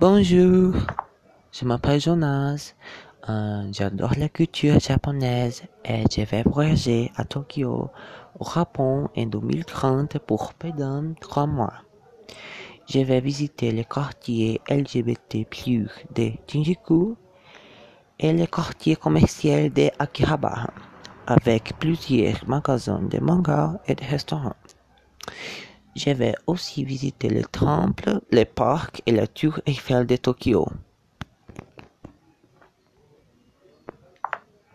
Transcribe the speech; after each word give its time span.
Bonjour, 0.00 0.74
je 1.50 1.64
m'appelle 1.64 2.00
Jonas. 2.00 2.76
Euh, 3.28 3.68
J'adore 3.72 4.12
la 4.16 4.28
culture 4.28 4.78
japonaise 4.78 5.64
et 5.84 6.04
je 6.08 6.20
vais 6.20 6.44
voyager 6.44 7.10
à 7.16 7.24
Tokyo, 7.24 7.90
au 8.38 8.44
Japon 8.44 9.08
en 9.16 9.26
2030 9.26 10.20
pour 10.20 10.54
pendant 10.54 11.02
trois 11.20 11.48
mois. 11.48 11.72
Je 12.88 13.00
vais 13.00 13.20
visiter 13.20 13.72
les 13.72 13.84
quartiers 13.84 14.60
LGBT+ 14.70 15.44
de 16.14 16.30
Shinjuku 16.46 17.16
et 18.20 18.32
les 18.32 18.46
quartiers 18.46 18.94
commerciaux 18.94 19.68
de 19.68 19.90
Akihabara, 19.98 20.70
avec 21.26 21.76
plusieurs 21.80 22.46
magasins 22.46 23.02
de 23.02 23.18
manga 23.18 23.80
et 23.88 23.96
de 23.96 24.04
restaurants. 24.04 24.54
Je 25.96 26.10
vais 26.10 26.34
aussi 26.46 26.84
visiter 26.84 27.28
les 27.28 27.44
temples, 27.44 28.20
les 28.30 28.44
parcs 28.44 29.02
et 29.06 29.12
la 29.12 29.26
tour 29.26 29.60
Eiffel 29.66 30.06
de 30.06 30.16
Tokyo. 30.16 30.68